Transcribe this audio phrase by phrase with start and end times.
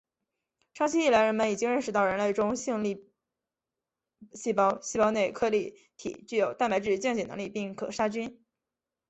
[0.73, 3.07] 长期以来人们已经认识到人类中性粒
[4.33, 8.43] 细胞细胞内颗粒体具有蛋白质降解能力并可杀菌。